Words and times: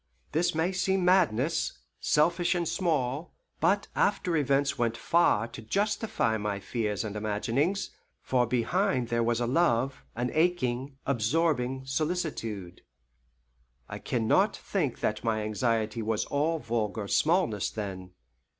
This 0.31 0.55
may 0.55 0.71
seem 0.71 1.05
madness, 1.05 1.77
selfish 1.99 2.55
and 2.55 2.67
small; 2.67 3.35
but 3.59 3.87
after 3.95 4.35
events 4.35 4.75
went 4.75 4.97
far 4.97 5.47
to 5.49 5.61
justify 5.61 6.37
my 6.39 6.59
fears 6.59 7.03
and 7.03 7.15
imaginings, 7.15 7.91
for 8.19 8.47
behind 8.47 9.09
there 9.09 9.21
was 9.21 9.39
a 9.39 9.45
love, 9.45 10.03
an 10.15 10.31
aching, 10.33 10.97
absorbing 11.05 11.85
solicitude. 11.85 12.81
I 13.87 13.99
can 13.99 14.27
not 14.27 14.55
think 14.57 15.01
that 15.01 15.23
my 15.23 15.43
anxiety 15.43 16.01
was 16.01 16.25
all 16.25 16.57
vulgar 16.57 17.07
smallness 17.07 17.69
then. 17.69 18.09